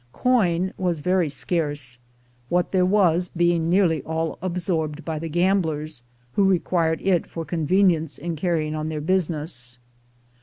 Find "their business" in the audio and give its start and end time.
8.89-9.77